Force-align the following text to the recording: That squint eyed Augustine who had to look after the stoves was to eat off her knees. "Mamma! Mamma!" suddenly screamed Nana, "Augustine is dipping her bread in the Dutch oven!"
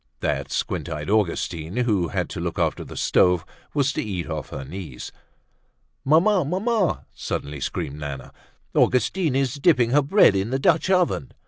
That 0.21 0.51
squint 0.51 0.89
eyed 0.89 1.11
Augustine 1.11 1.77
who 1.77 2.07
had 2.07 2.27
to 2.31 2.39
look 2.39 2.57
after 2.57 2.83
the 2.83 2.97
stoves 2.97 3.43
was 3.75 3.93
to 3.93 4.01
eat 4.01 4.27
off 4.27 4.49
her 4.49 4.65
knees. 4.65 5.11
"Mamma! 6.03 6.43
Mamma!" 6.43 7.05
suddenly 7.13 7.59
screamed 7.59 7.99
Nana, 7.99 8.33
"Augustine 8.73 9.35
is 9.35 9.53
dipping 9.53 9.91
her 9.91 10.01
bread 10.01 10.35
in 10.35 10.49
the 10.49 10.57
Dutch 10.57 10.89
oven!" 10.89 11.33